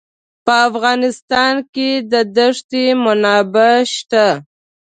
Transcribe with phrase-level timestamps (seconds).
[0.45, 1.89] په افغانستان کې
[2.37, 4.27] د ښتې منابع شته.